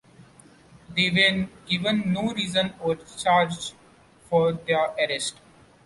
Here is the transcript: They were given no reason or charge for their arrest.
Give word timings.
They 0.95 1.11
were 1.11 1.47
given 1.67 2.11
no 2.11 2.33
reason 2.33 2.73
or 2.79 2.95
charge 3.19 3.73
for 4.31 4.51
their 4.53 4.95
arrest. 4.95 5.35